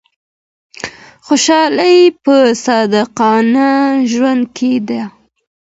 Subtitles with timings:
[1.25, 3.69] خوشحالي په صادقانه
[4.11, 5.03] ژوند کي ده.